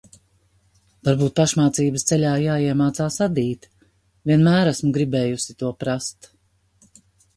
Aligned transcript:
Varbūt 1.09 1.35
pašmācības 1.39 2.05
ceļā 2.11 2.31
jāiemācās 2.43 3.19
adīt? 3.27 3.69
Vienmēr 4.33 4.73
esmu 4.73 4.95
gribējusi 4.99 5.57
to 5.61 5.71
prast. 5.85 6.31